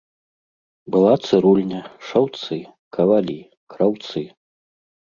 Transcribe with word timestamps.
Была 0.95 1.11
цырульня, 1.27 1.81
шаўцы, 2.09 2.53
кавалі, 2.99 3.39
краўцы. 3.77 4.27